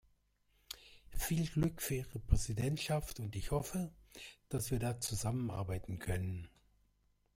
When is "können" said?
5.99-6.49